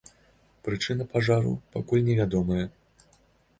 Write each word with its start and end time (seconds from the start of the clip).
Прычына 0.67 1.07
пажару 1.11 1.53
пакуль 1.77 2.03
невядомая. 2.09 2.65